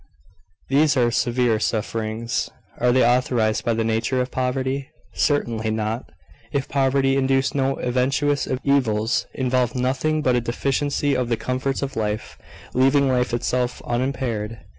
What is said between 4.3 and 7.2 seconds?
poverty? Certainly not, if poverty